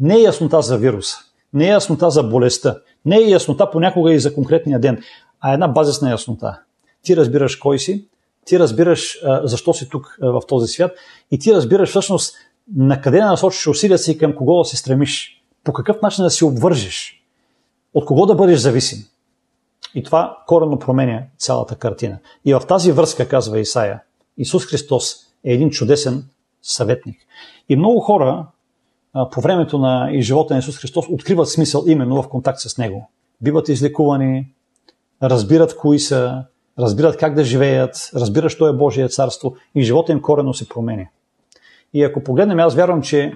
[0.00, 1.16] Не е яснота за вируса,
[1.52, 5.02] не е яснота за болестта, не е яснота понякога и за конкретния ден,
[5.40, 6.60] а една базисна яснота.
[7.02, 8.08] Ти разбираш кой си,
[8.44, 10.92] ти разбираш защо си тук в този свят
[11.30, 12.34] и ти разбираш всъщност
[12.76, 16.30] на къде насочиш усилията си и към кого да се стремиш, по какъв начин да
[16.30, 17.22] си обвържиш,
[17.94, 18.98] от кого да бъдеш зависим.
[19.94, 22.18] И това коренно променя цялата картина.
[22.44, 24.02] И в тази връзка, казва Исаия,
[24.36, 26.24] Исус Христос е един чудесен
[26.62, 27.16] съветник.
[27.68, 28.46] И много хора
[29.12, 33.10] по времето на и живота на Исус Христос откриват смисъл именно в контакт с Него.
[33.40, 34.54] Биват излекувани,
[35.22, 36.44] разбират кои са,
[36.78, 41.06] разбират как да живеят, разбират, що е Божие царство и живота им корено се променя.
[41.94, 43.32] И ако погледнем, аз вярвам, че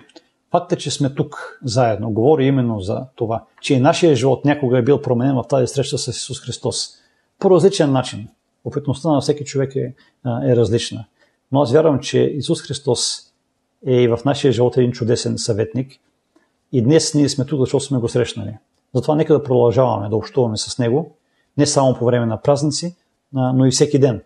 [0.51, 4.83] факта, че сме тук заедно, говори именно за това, че и нашия живот някога е
[4.83, 6.91] бил променен в тази среща с Исус Христос.
[7.39, 8.29] По различен начин.
[8.65, 9.95] Опитността на всеки човек е,
[10.47, 11.05] е различна.
[11.53, 13.32] Но аз вярвам, че Исус Христос
[13.87, 15.93] е и в нашия живот един чудесен съветник.
[16.73, 18.55] И днес ние сме тук, защото сме го срещнали.
[18.95, 21.17] Затова нека да продължаваме да общуваме с Него,
[21.59, 22.97] не само по време на празници,
[23.33, 24.23] но и всеки ден.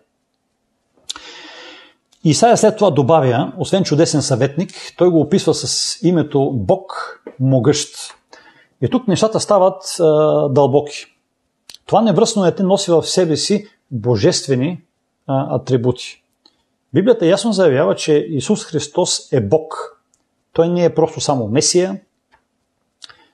[2.23, 7.95] Исая след това добавя, освен чудесен съветник, той го описва с името Бог могъщ.
[8.81, 10.03] И тук нещата стават а,
[10.49, 11.05] дълбоки.
[11.85, 14.81] Това невръстно дете носи в себе си божествени
[15.27, 16.23] а, атрибути.
[16.93, 19.99] Библията ясно заявява, че Исус Христос е Бог.
[20.53, 22.01] Той не е просто само Месия,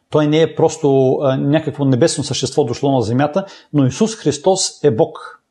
[0.09, 5.43] той не е просто някакво небесно същество дошло на земята, но Исус Христос е Бог.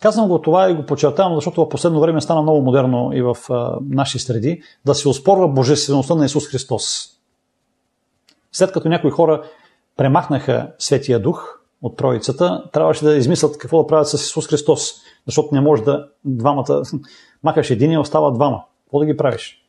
[0.00, 3.36] Казвам го това и го подчертавам, защото в последно време стана много модерно и в
[3.50, 7.08] а, наши среди да се оспорва божествеността на Исус Христос.
[8.52, 9.42] След като някои хора
[9.96, 14.94] премахнаха Светия Дух от Троицата, трябваше да измислят какво да правят с Исус Христос,
[15.28, 16.82] защото не може да двамата,
[17.44, 18.62] махаш един и остава двама.
[18.84, 19.62] Какво да ги правиш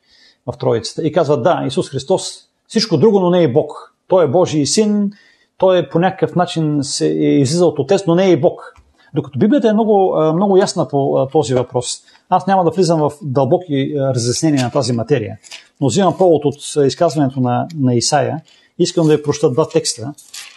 [0.48, 1.08] в Троицата?
[1.08, 2.34] И казват, да, Исус Христос,
[2.68, 3.96] всичко друго, но не е Бог.
[4.08, 5.12] Той е Божий син,
[5.58, 8.74] той е по някакъв начин се е излизал от Отец, но не е и Бог.
[9.14, 12.02] Докато Библията е много, много ясна по този въпрос.
[12.30, 15.38] Аз няма да влизам в дълбоки разяснения на тази материя,
[15.82, 18.42] но взимам повод от изказването на, на Исаия.
[18.80, 20.14] Искам да ви проща два текста.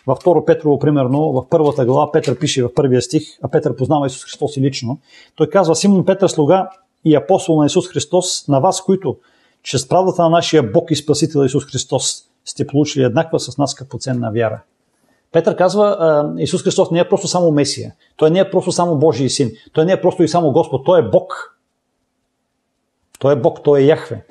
[0.06, 4.06] Във второ Петрово, примерно, в първата глава Петър пише в първия стих, а Петър познава
[4.06, 4.98] Исус Христос и лично.
[5.36, 6.70] Той казва, Симон Петър, слуга
[7.04, 9.16] и апостол на Исус Христос, на вас, които
[9.62, 14.32] чрез правдата на нашия Бог и Спасител Исус Христос сте получили еднаква с нас скъпоценна
[14.32, 14.62] вяра.
[15.32, 17.94] Петър казва, Исус Христос не е просто само Месия.
[18.16, 19.50] Той не е просто само Божий син.
[19.72, 20.84] Той не е просто и само Господ.
[20.84, 21.58] Той е Бог.
[23.18, 24.24] Той е Бог, той е Яхве.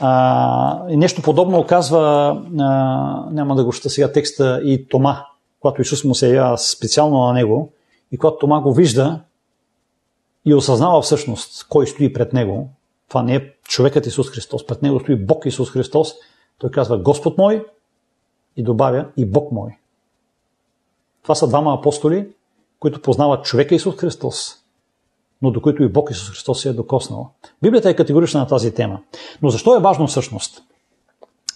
[0.00, 2.00] А, и нещо подобно казва,
[2.58, 2.64] а,
[3.30, 5.24] няма да го чета сега текста, и Тома,
[5.60, 7.72] когато Исус му се явява специално на него,
[8.12, 9.20] и когато Тома го вижда
[10.44, 12.68] и осъзнава всъщност кой стои пред него,
[13.08, 16.14] това не е човекът Исус Христос, пред него стои Бог Исус Христос,
[16.58, 17.66] той казва Господ мой
[18.56, 19.76] и добавя и Бог мой.
[21.22, 22.28] Това са двама апостоли,
[22.78, 24.59] които познават човека Исус Христос,
[25.42, 27.30] но до които и Бог Исус Христос се е докоснал.
[27.62, 29.00] Библията е категорична на тази тема.
[29.42, 30.62] Но защо е важно всъщност,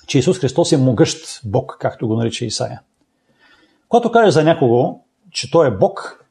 [0.06, 2.80] че Исус Христос е могъщ Бог, както го нарича Исаия?
[3.88, 6.24] Когато кажеш за някого, че Той е Бог,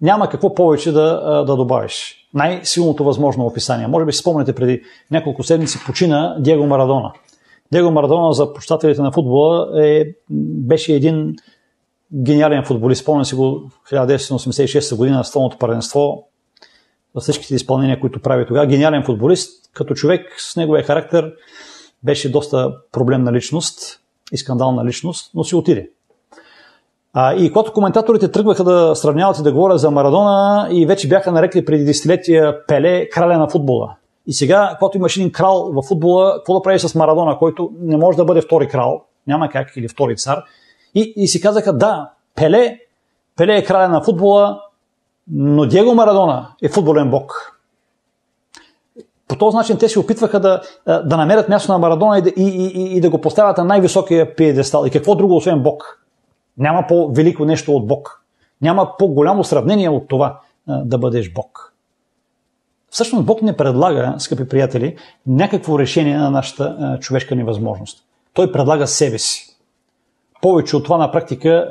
[0.00, 2.28] няма какво повече да, да добавиш.
[2.34, 3.86] Най-силното възможно описание.
[3.86, 7.12] Може би си спомняте преди няколко седмици почина Диего Марадона.
[7.72, 11.34] Диего Марадона за почитателите на футбола е, беше един
[12.22, 13.02] гениален футболист.
[13.02, 16.33] Спомням си го 1986 година на столното паренство, за
[17.20, 18.66] всичките изпълнения, които прави тогава.
[18.66, 21.32] Гениален футболист, като човек с неговия характер
[22.02, 24.00] беше доста проблемна личност
[24.32, 25.90] и скандална личност, но си отиде.
[27.12, 31.32] А, и когато коментаторите тръгваха да сравняват и да говорят за Марадона и вече бяха
[31.32, 33.96] нарекли преди десетилетия Пеле краля на футбола.
[34.26, 37.96] И сега, когато имаш един крал в футбола, какво да правиш с Марадона, който не
[37.96, 40.42] може да бъде втори крал, няма как, или втори цар,
[40.94, 42.78] и, и си казаха, да, Пеле,
[43.36, 44.60] Пеле е краля на футбола,
[45.30, 47.50] но Диего Марадона е футболен бог.
[49.28, 52.32] По този начин те се опитваха да, да намерят място на Марадона и да, и,
[52.42, 54.84] и, и да го поставят на най-високия пиедестал.
[54.86, 56.00] И какво друго, освен Бог?
[56.58, 58.24] Няма по-велико нещо от Бог.
[58.62, 61.74] Няма по-голямо сравнение от това да бъдеш Бог.
[62.90, 68.04] Всъщност Бог не предлага, скъпи приятели, някакво решение на нашата човешка невъзможност.
[68.34, 69.56] Той предлага себе си.
[70.42, 71.68] Повече от това на практика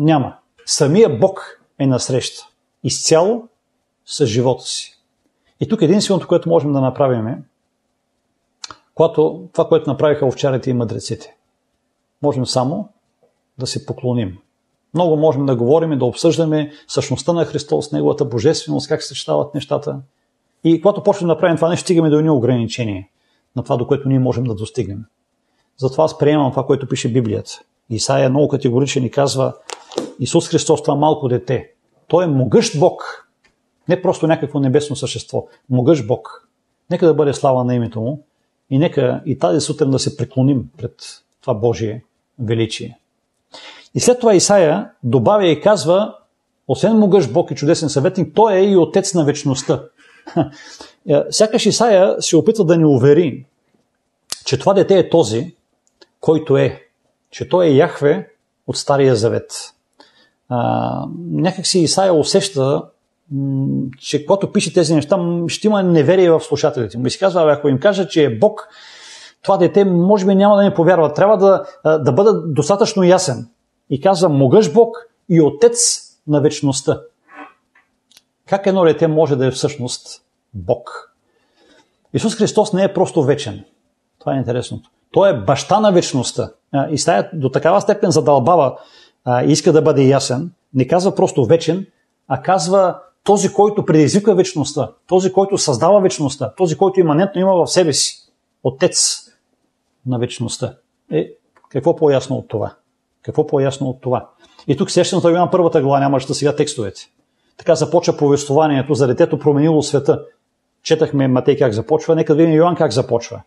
[0.00, 0.34] няма.
[0.66, 2.48] Самия Бог е насреща.
[2.84, 3.48] Изцяло
[4.06, 4.98] с живота си.
[5.60, 7.42] И тук единственото, което можем да направим е,
[8.94, 11.36] когато, това, което направиха овчарите и мъдреците.
[12.22, 12.88] Можем само
[13.58, 14.38] да се поклоним.
[14.94, 19.54] Много можем да говорим и да обсъждаме същността на Христос, Неговата божественост, как се съчетават
[19.54, 20.00] нещата.
[20.64, 23.06] И когато почнем да правим това нещо, стигаме до едни ограничения
[23.56, 25.04] на това, до което ние можем да достигнем.
[25.76, 27.60] Затова аз приемам това, което пише Библията.
[27.90, 29.54] Исаия много категоричен и казва
[30.20, 31.70] Исус Христос, това малко дете.
[32.08, 33.26] Той е могъщ Бог.
[33.88, 35.46] Не просто някакво небесно същество.
[35.70, 36.48] Могъщ Бог.
[36.90, 38.22] Нека да бъде слава на името му
[38.70, 42.04] и нека и тази сутрин да се преклоним пред това Божие
[42.38, 42.98] величие.
[43.94, 46.14] И след това Исаия добавя и казва,
[46.68, 49.82] освен могъщ Бог и чудесен съветник, той е и отец на вечността.
[51.08, 53.46] Е, сякаш Исаия се опитва да ни увери,
[54.44, 55.54] че това дете е този,
[56.20, 56.82] който е,
[57.30, 58.30] че той е Яхве
[58.66, 59.74] от Стария Завет.
[60.50, 62.82] А, някак си Исаия усеща,
[63.98, 67.06] че когато пише тези неща, ще има неверие в слушателите му.
[67.06, 68.68] И си казва, ако им кажа, че е Бог,
[69.42, 71.12] това дете може би няма да ми повярва.
[71.12, 71.64] Трябва да,
[71.98, 73.48] да бъда достатъчно ясен.
[73.90, 74.96] И казва, могъж Бог
[75.28, 77.00] и Отец на вечността.
[78.48, 80.22] Как едно дете може да е всъщност
[80.54, 81.14] Бог?
[82.14, 83.64] Исус Христос не е просто вечен.
[84.18, 84.90] Това е интересното.
[85.12, 86.50] Той е баща на вечността.
[86.90, 88.78] И стая до такава степен задълбава
[89.28, 90.50] и иска да бъде ясен.
[90.74, 91.86] Не казва просто вечен,
[92.28, 97.66] а казва този, който предизвиква вечността, този, който създава вечността, този, който иманентно има в
[97.66, 98.16] себе си.
[98.64, 99.20] Отец
[100.06, 100.74] на вечността.
[101.12, 101.30] Е,
[101.68, 102.74] какво по-ясно от това?
[103.22, 104.28] Какво по-ясно от това?
[104.66, 107.00] И тук сещам за Йоан първата глава, нямаше да сега текстовете.
[107.56, 110.24] Така започва повествованието за детето променило света.
[110.82, 113.42] Четахме Матей как започва, нека да видим Йоан как започва.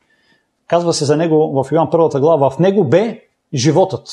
[0.68, 4.10] Казва се за него в Йоан първата глава, в него бе животът.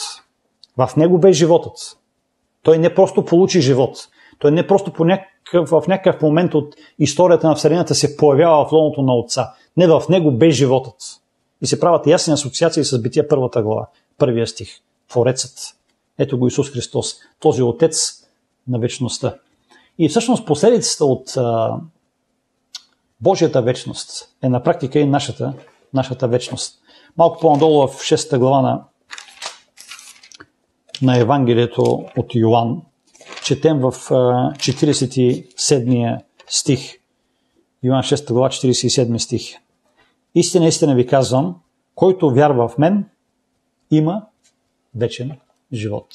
[0.86, 1.98] В него бе животът.
[2.62, 4.08] Той не просто получи живот.
[4.38, 8.72] Той не просто по някакъв, в някакъв момент от историята на Вселената се появява в
[8.72, 9.52] лоното на Отца.
[9.76, 10.96] Не, в него бе животът.
[11.62, 13.86] И се правят ясни асоциации с бития първата глава,
[14.18, 14.80] първия стих.
[15.08, 15.76] Творецът.
[16.18, 18.24] Ето го Исус Христос, този Отец
[18.68, 19.34] на вечността.
[19.98, 21.76] И всъщност последицата от а,
[23.20, 25.52] Божията вечност е на практика и нашата,
[25.94, 26.74] нашата вечност.
[27.16, 28.84] Малко по-надолу в 6 глава на,
[31.02, 32.82] на Евангелието от Йоанн,
[33.44, 34.14] четем в а,
[34.54, 36.98] 47 стих.
[37.82, 39.56] Йоан 6 глава, 47 стих.
[40.34, 41.56] Истина, истина ви казвам,
[41.94, 43.04] който вярва в мен,
[43.90, 44.22] има
[44.94, 45.38] вечен
[45.72, 46.06] живот.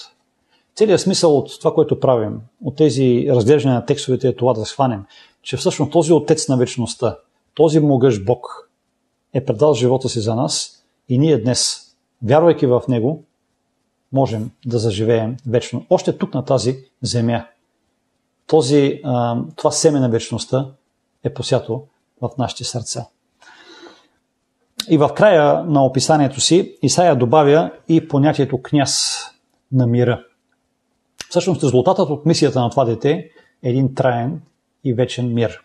[0.75, 5.05] Целият смисъл от това, което правим, от тези разглеждания на текстовете е това да схванем,
[5.41, 7.17] че всъщност този Отец на вечността,
[7.53, 8.69] този могъщ Бог
[9.33, 11.81] е предал живота си за нас и ние днес,
[12.23, 13.23] вярвайки в Него,
[14.13, 15.85] можем да заживеем вечно.
[15.89, 17.45] Още тук на тази земя.
[18.47, 19.01] Този,
[19.55, 20.67] това семе на вечността
[21.23, 21.83] е посято
[22.21, 23.05] в нашите сърца.
[24.89, 29.17] И в края на описанието си Исаия добавя и понятието княз
[29.71, 30.23] на мира.
[31.29, 33.11] Всъщност резултатът от мисията на това дете
[33.63, 34.41] е един траен
[34.83, 35.63] и вечен мир.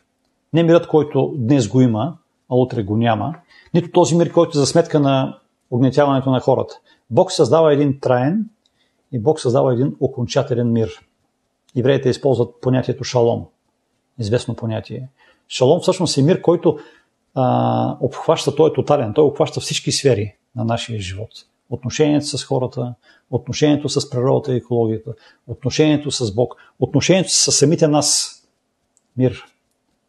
[0.53, 2.17] Не мирът, който днес го има,
[2.51, 3.35] а утре го няма,
[3.75, 5.39] нито този мир, който е за сметка на
[5.71, 6.75] огнетяването на хората.
[7.11, 8.45] Бог създава един траен
[9.13, 10.91] и Бог създава един окончателен мир.
[11.77, 13.47] Евреите използват понятието шалом.
[14.19, 15.09] Известно понятие.
[15.49, 16.79] Шалом всъщност е мир, който
[17.35, 21.31] а, обхваща, той е тотален, той обхваща всички сфери на нашия живот.
[21.71, 22.95] Отношението с хората,
[23.31, 25.13] отношението с природата и екологията,
[25.47, 28.37] отношението с Бог, отношението с самите нас.
[29.17, 29.45] Мир,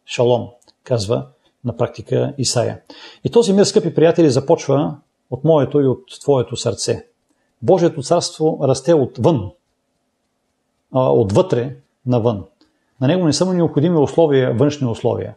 [0.06, 0.48] шалом,
[0.84, 1.26] казва
[1.64, 2.80] на практика Исаия.
[3.24, 4.96] И този мир, скъпи приятели, започва
[5.32, 7.06] от моето и от твоето сърце.
[7.62, 9.50] Божието царство расте отвън,
[10.92, 12.44] отвътре навън.
[13.00, 15.34] На него не са необходими условия, външни условия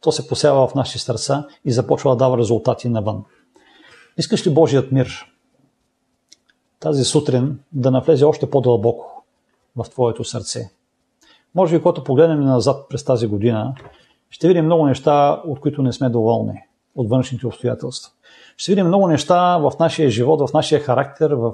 [0.00, 3.24] то се посява в нашите сърца и започва да дава резултати навън.
[4.18, 5.32] Искаш ли Божият мир
[6.80, 9.24] тази сутрин да навлезе още по-дълбоко
[9.76, 10.70] в твоето сърце?
[11.54, 13.74] Може би, когато погледнем назад през тази година,
[14.30, 16.62] ще видим много неща, от които не сме доволни
[16.94, 18.12] от външните обстоятелства.
[18.56, 21.52] Ще видим много неща в нашия живот, в нашия характер, в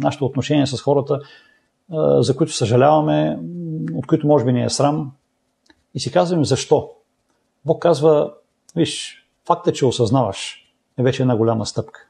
[0.00, 1.20] нашето отношение с хората,
[2.18, 3.38] за които съжаляваме,
[3.94, 5.12] от които може би ни е срам.
[5.94, 6.90] И си казваме защо.
[7.64, 8.32] Бог казва,
[8.76, 12.00] виж, факта, че осъзнаваш е вече една голяма стъпка.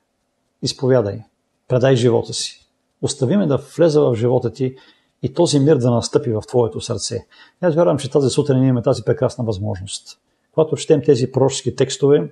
[0.62, 1.22] Изповядай,
[1.68, 2.68] предай живота си.
[3.02, 4.76] Остави ме да влеза в живота ти
[5.22, 7.26] и този мир да настъпи в твоето сърце.
[7.60, 10.18] Аз вярвам, че тази сутрин имаме тази прекрасна възможност.
[10.52, 12.30] Когато четем тези пророчески текстове,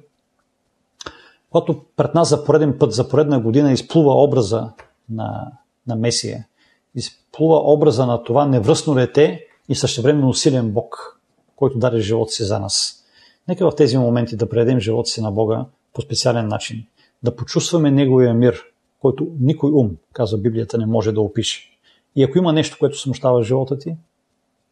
[1.52, 4.70] когато пред нас за пореден път, за поредна година изплува образа
[5.10, 5.52] на,
[5.86, 6.46] на Месия,
[6.94, 11.20] изплува образа на това невръстно дете и същевременно усилен Бог,
[11.56, 13.04] който даде живота си за нас.
[13.48, 16.86] Нека в тези моменти да предадем живота си на Бога по специален начин.
[17.22, 18.64] Да почувстваме Неговия мир,
[19.00, 21.78] който никой ум, казва Библията, не може да опише.
[22.16, 23.96] И ако има нещо, което смущава живота ти,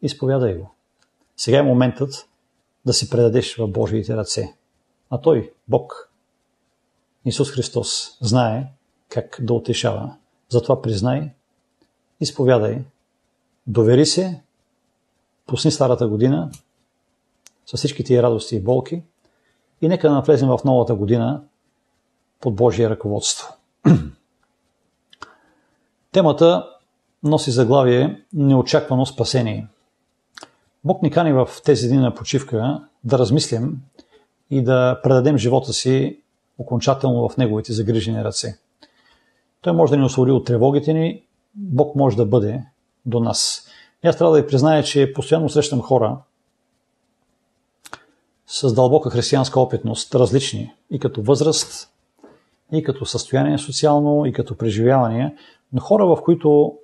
[0.01, 0.71] изповядай го.
[1.37, 2.27] Сега е моментът
[2.85, 4.53] да се предадеш в Божиите ръце.
[5.09, 6.10] А Той, Бог,
[7.25, 8.67] Исус Христос, знае
[9.09, 10.15] как да утешава.
[10.49, 11.31] Затова признай,
[12.19, 12.83] изповядай,
[13.67, 14.41] довери се,
[15.45, 16.51] пусни старата година
[17.65, 19.03] с всички тия радости и болки
[19.81, 21.43] и нека да навлезем в новата година
[22.39, 23.55] под Божие ръководство.
[26.11, 26.69] Темата
[27.23, 29.67] носи заглавие Неочаквано спасение.
[30.83, 33.81] Бог ни кани в тези дни на почивка да размислим
[34.49, 36.21] и да предадем живота си
[36.61, 38.57] окончателно в Неговите загрижени ръце.
[39.61, 41.23] Той може да ни освободи от тревогите ни,
[41.55, 42.63] Бог може да бъде
[43.05, 43.67] до нас.
[44.03, 46.17] И аз трябва да ви призная, че постоянно срещам хора
[48.47, 51.89] с дълбока християнска опитност, различни и като възраст,
[52.73, 55.33] и като състояние социално, и като преживявания,
[55.73, 56.77] но хора, в които,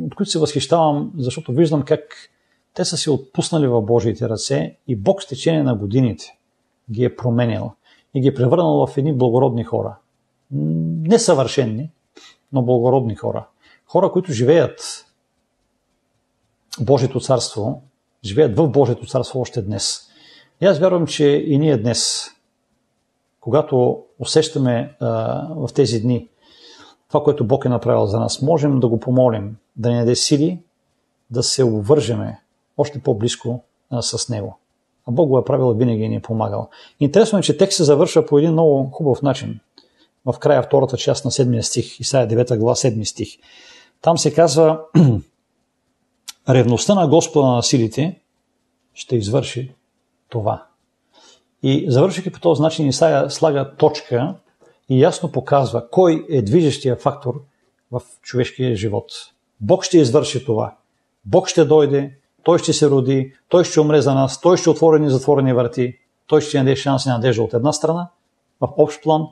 [0.00, 2.30] от които се възхищавам, защото виждам как
[2.74, 6.38] те са се отпуснали в Божиите ръце и Бог с течение на годините
[6.90, 7.72] ги е променил
[8.14, 9.96] и ги е превърнал в едни благородни хора.
[10.50, 11.90] Несъвършенни,
[12.52, 13.46] но благородни хора.
[13.86, 15.06] Хора, които живеят
[16.80, 17.82] Божието царство,
[18.24, 20.08] живеят в Божието царство още днес.
[20.60, 22.30] И аз вярвам, че и ние днес,
[23.40, 25.08] когато усещаме а,
[25.54, 26.28] в тези дни
[27.08, 30.62] това, което Бог е направил за нас, можем да го помолим, да ни даде сили,
[31.30, 32.40] да се обвържеме
[32.76, 34.58] още по-близко а, с Него.
[35.08, 36.68] А Бог го е правил винаги ни е помагал.
[37.00, 39.60] Интересно е, че текст се завършва по един много хубав начин.
[40.24, 43.28] В края втората част на 7 стих, Исаия 9 глава 7 стих.
[44.02, 44.80] Там се казва
[46.48, 48.20] ревността на Господа на силите
[48.94, 49.74] ще извърши
[50.28, 50.66] това.
[51.62, 54.34] И завършвайки по този начин, Исаия слага точка
[54.88, 57.42] и ясно показва кой е движещия фактор
[57.90, 59.12] в човешкия живот.
[59.60, 60.76] Бог ще извърши това.
[61.24, 65.00] Бог ще дойде, Той ще се роди, Той ще умре за нас, Той ще отвори
[65.00, 68.08] ни затворени врати, Той ще даде шанс и надежда от една страна,
[68.60, 69.26] в общ план,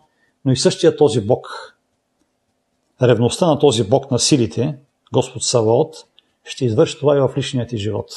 [0.44, 1.76] но и същия този Бог,
[3.02, 4.78] ревността на този Бог на силите,
[5.12, 5.96] Господ Саваот,
[6.44, 8.10] ще извърши това и в личният ти живот.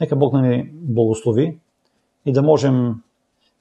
[0.00, 1.58] Нека Бог да ни благослови
[2.26, 3.02] и да можем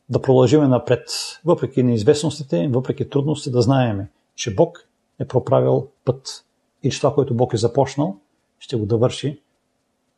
[0.09, 1.09] да продължим напред,
[1.45, 4.88] въпреки неизвестностите, въпреки трудностите, да знаеме, че Бог
[5.19, 6.45] е проправил път
[6.84, 8.17] и че това, което Бог е започнал,
[8.59, 9.41] ще го довърши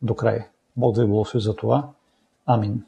[0.01, 0.45] до край.
[0.77, 1.89] Бог да ви благослови за това.
[2.45, 2.83] Амин.